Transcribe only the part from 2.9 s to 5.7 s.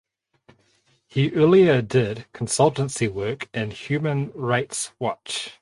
work in Human Rights Watch.